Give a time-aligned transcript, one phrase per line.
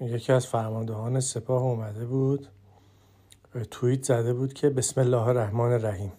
[0.00, 2.48] یکی از فرماندهان سپاه اومده بود
[3.70, 6.12] توییت زده بود که بسم الله الرحمن الرحیم.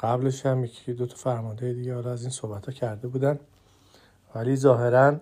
[0.00, 3.38] قبلش هم یکی دو تا فرمانده دیگه حالا از این صحبت ها کرده بودن.
[4.34, 5.20] ولی ظاهرا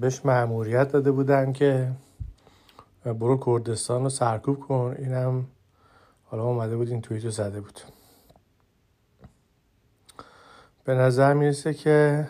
[0.00, 1.92] بهش معموریت داده بودن که
[3.04, 4.94] برو کردستان رو سرکوب کن.
[4.98, 5.46] اینم
[6.24, 7.80] حالا اومده بود این توییت رو زده بود.
[10.84, 12.28] به نظر می‌رسه که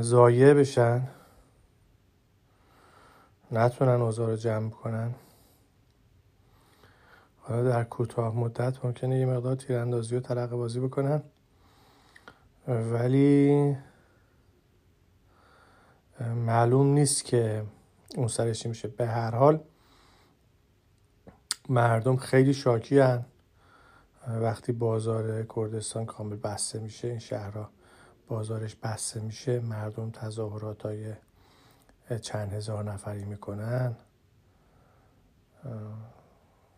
[0.00, 1.08] زایه بشن.
[3.52, 5.14] نتونن اوضاع رو جمع کنن.
[7.40, 11.22] حالا در کوتاه مدت ممکنه یه مقدار تیراندازی و ترقه بازی بکنن.
[12.68, 13.76] ولی
[16.20, 17.64] معلوم نیست که
[18.16, 18.88] اون سرشی میشه.
[18.88, 19.60] به هر حال
[21.68, 23.24] مردم خیلی شاکی هن.
[24.28, 27.70] وقتی بازار کردستان کامل بسته میشه این شهرها.
[28.30, 31.14] بازارش بسته میشه مردم تظاهرات های
[32.20, 33.96] چند هزار نفری می‌کنن.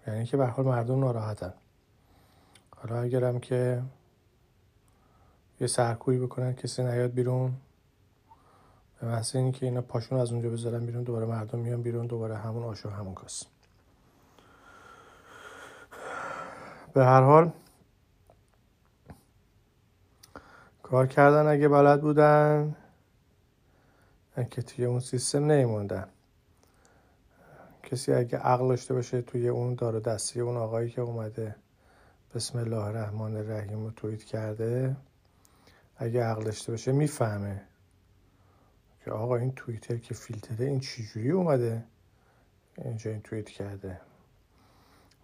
[0.07, 1.55] یعنی که به حال مردم ناراحتن.
[2.77, 3.83] حالا اگرم که
[5.61, 7.53] یه سرکوی بکنن کسی نیاد بیرون
[9.01, 12.63] به اینی که اینا پاشون از اونجا بذارن بیرون دوباره مردم میان بیرون دوباره همون
[12.63, 13.45] آشو همون کاس
[16.95, 17.53] به هر حال
[20.93, 22.77] کار کردن اگه بلد بودن؟
[24.51, 26.09] که توی اون سیستم نیموندن.
[27.83, 31.55] کسی اگه عقل داشته باشه توی اون دار دستی اون آقایی که اومده
[32.35, 34.97] بسم الله الرحمن الرحیم رو توییت کرده
[35.97, 37.63] اگه عقل داشته باشه می‌فهمه
[39.05, 41.85] که آقا این توییتر که فیلتره این چجوری اومده؟
[42.79, 44.01] اینجا این توییت کرده.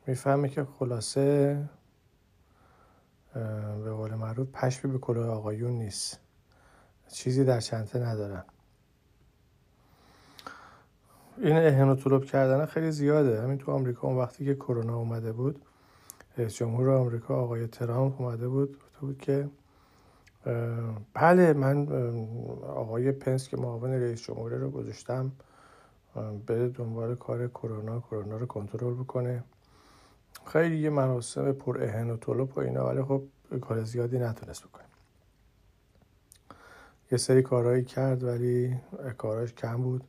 [0.07, 1.59] می‌فهمه که خلاصه
[3.85, 6.21] به قول معروف پشمی به کلاه آقایون نیست.
[7.09, 8.45] چیزی در چنته ندارن.
[11.39, 13.43] این اهن و طلوب کردن خیلی زیاده.
[13.43, 15.65] همین تو آمریکا اون وقتی که کرونا اومده بود
[16.39, 19.49] رئیس جمهور آمریکا آقای ترامپ اومده بود گفته بود که
[21.15, 21.89] بله من
[22.63, 25.33] آقای پنس که معاون رئیس جمهوره رو گذاشتم
[26.47, 29.45] بره دنبال کار کرونا کرونا رو کنترل بکنه.
[30.47, 33.23] خیلی یه مراسم پر اهن و طلب و اینا ولی خب
[33.61, 34.85] کار زیادی نتونست بکنه
[37.13, 38.81] یه سری کارهایی کرد ولی
[39.19, 40.05] کاراش کم بود.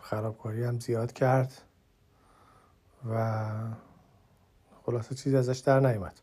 [0.00, 1.62] خرابکاری هم زیاد کرد
[3.10, 3.44] و
[4.82, 6.20] خلاصه چیزی ازش در نیومد.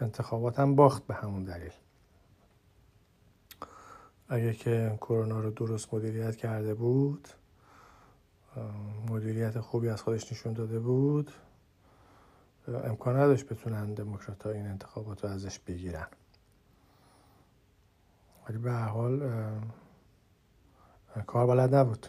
[0.00, 1.72] انتخابات هم باخت به همون دلیل.
[4.28, 7.28] اگه که کرونا رو درست مدیریت کرده بود
[9.08, 11.30] مدیریت خوبی از خودش نشون داده بود.
[12.68, 16.06] امکان نداشت بتونن دموکرات ها این انتخابات رو ازش بگیرن.
[18.48, 19.30] ولی به حال
[21.26, 22.06] کار بلد نبود.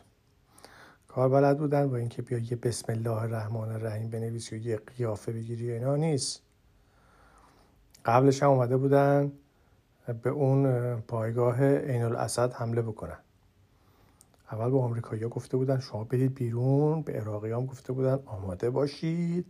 [1.07, 5.31] کار بلد بودن با اینکه بیا یه بسم الله الرحمن الرحیم بنویسی و یه قیافه
[5.31, 6.41] بگیری اینا نیست.
[8.05, 9.31] قبلش هم اومده بودن
[10.23, 13.17] به اون پایگاه عین الاسد حمله بکنن.
[14.51, 19.45] اول به آمریکایی‌ها گفته بودن شما برید بیرون به عراقی هم گفته بودن آماده باشید.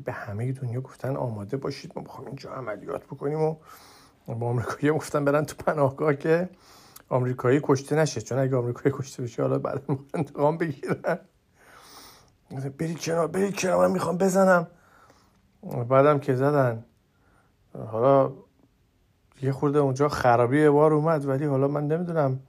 [0.00, 3.56] به همه دنیا گفتن آماده باشید ما می‌خوام اینجا عملیات بکنیم و
[4.26, 6.48] با آمریکایی گفتن برن تو پناهگاه که
[7.08, 8.20] آمریکایی کشته نشه.
[8.20, 9.82] چون اگه آمریکایی کشته بشه حالا بعد
[10.14, 11.18] انتقام بگیرن.
[12.78, 14.66] بری کنار بری کنار من می‌خوام بزنم.
[15.88, 16.84] بعدم که زدن.
[17.74, 18.32] حالا
[19.42, 22.40] یه خورده اونجا خرابی بار اومد ولی حالا من نمی‌دونم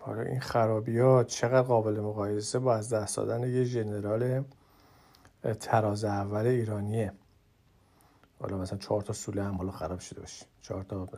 [0.00, 4.44] حالا این خرابی ها چقدر قابل مقایسه با از دست دادن یه ژنرال
[5.42, 7.12] تراز اول ایرانیه.
[8.40, 10.46] حالا مثلا چهار تا سوله هم حالا خراب شده باشه.
[10.60, 11.08] چهار تا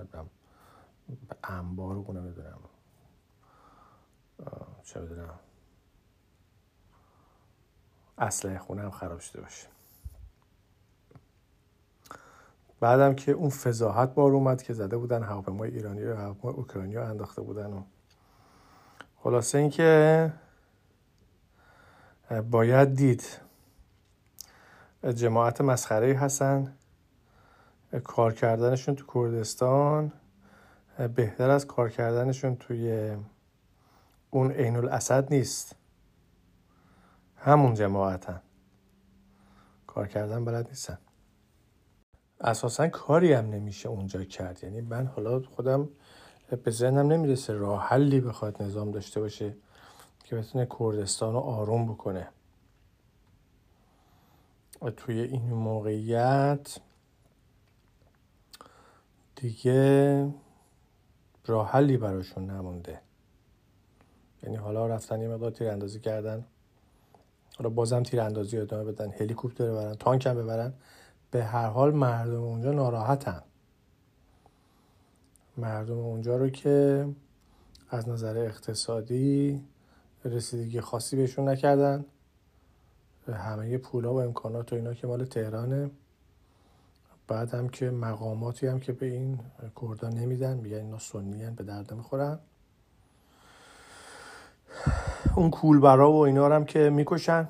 [1.44, 2.58] انبار رو نمی‌دونم
[4.84, 5.38] چه بدونم
[8.18, 9.66] اسلحه خونه هم خراب شده باشه.
[12.80, 17.43] بعدم که اون فضاحت بار اومد که زده بودن هواپیمای ایرانی و هواپیمای اوکراینی انداخته
[17.43, 17.82] بودن و
[19.16, 20.32] خلاصه اینکه
[22.50, 23.40] باید دید
[25.12, 26.76] جماعت مسخره هستن.
[28.04, 30.12] کار کردنشون تو کردستان.
[31.14, 33.16] بهتر از کار کردنشون توی
[34.30, 35.76] اون عین الاسد نیست.
[37.36, 38.42] همون جماعتن.
[39.86, 40.98] کار کردن بلد نیستن.
[42.40, 44.64] اساسا کاری هم نمیشه اونجا کرد.
[44.64, 45.88] یعنی من حالا خودم
[46.64, 49.56] به ذهنم نمی‌رسه راه حلی بخواد نظام داشته باشه
[50.24, 52.28] که بتونه کردستان رو آروم بکنه.
[54.97, 56.79] توی این موقعیت
[59.37, 60.29] دیگه
[61.47, 63.00] راه حلی براشون نمونده.
[64.43, 66.44] یعنی حالا رفتن یه مقدار تیراندازی کردن.
[67.59, 70.73] حالا بازم تیراندازی ادامه بدن هلیکوپتر ببرن تانک هم ببرن.
[71.31, 73.43] به هر حال مردم اونجا ناراحتن.
[75.56, 77.09] مردم اونجا رو که
[77.91, 79.65] از نظر اقتصادی
[80.25, 82.05] رسیدگی خاصی بهشون نکردن.
[83.32, 85.91] همه پولا و امکانات و اینا که مال تهرانه.
[87.29, 89.41] بعد هم که مقاماتی هم که به این
[89.82, 92.38] کردان نمیدن میگن اینا سنی به درد می‌خورن
[95.37, 97.49] اون کولبرا و اینا هم که می‌کشن.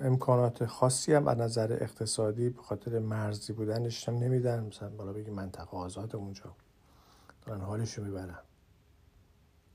[0.00, 4.64] امکانات خاصی هم از نظر اقتصادی به خاطر مرزی بودنش هم نمیدن.
[4.64, 6.52] مثلا بالا بگی منطقه آزاد اونجا.
[7.46, 8.38] دارن حالشو می‌برن.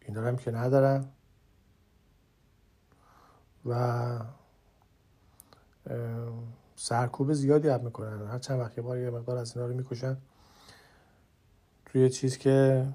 [0.01, 1.05] اینا هم که ندارن.
[3.67, 4.19] و
[6.75, 8.27] سرکوب زیادی هم می‌کنن.
[8.27, 10.17] هر چند وقت بار یه مقدار از اینا رو می‌کشن.
[11.85, 12.87] توی چیز که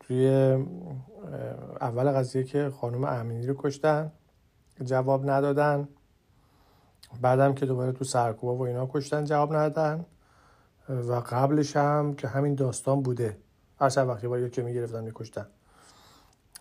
[0.00, 0.28] توی
[1.80, 4.12] اول قضیه که خانم امینی رو کشتن
[4.84, 5.88] جواب ندادن.
[7.20, 10.06] بعدم که دوباره تو سرکوبا و اینا کشتن جواب ندادن.
[10.88, 13.38] و قبلش هم که همین داستان بوده.
[13.80, 15.46] هر چند وقتی با که می‌گرفتن میکشتن.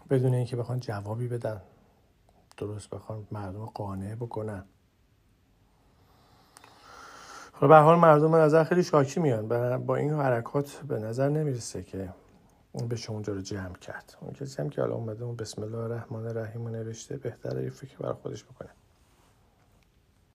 [0.09, 1.62] بدون اینکه بخوان جوابی بدن.
[2.57, 4.66] درست بخوان مردم قانع بکنن.
[7.52, 9.48] حالا به حال مردم به نظر خیلی شاکی میان.
[9.86, 12.13] با این حرکات به نظر نمی‌رسه که
[12.72, 14.18] اون بشه اونجا رو جمع کرد.
[14.22, 17.98] اون کسی هم که حالا اومده اون بسم الله الرحمن الرحیم نوشته بهتره یه فکر
[17.98, 18.69] برای خودش بکنه.